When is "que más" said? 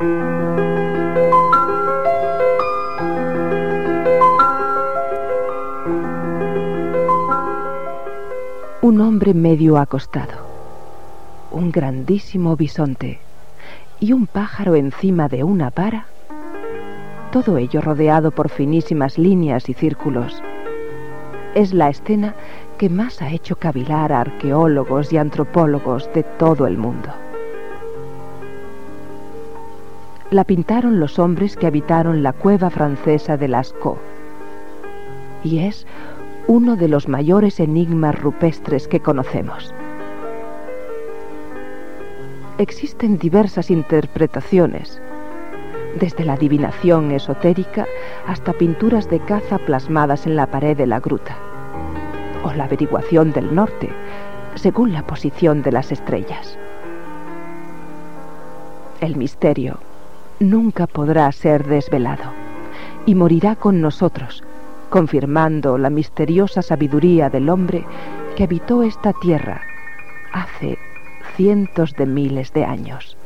22.78-23.20